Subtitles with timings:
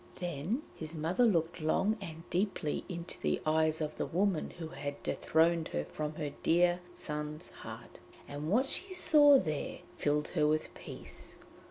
[0.15, 4.95] Then his mother looked long and deeply into the eyes of the woman who had
[5.03, 10.73] dethroned her from her dear son's heart, and what she saw there filled her with
[10.73, 11.35] peace.